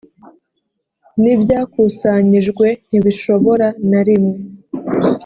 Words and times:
n 1.21 1.23
ibyakusanyijwe 1.33 2.65
ntibishobora 2.87 3.67
na 3.89 4.01
rimwe 4.07 4.35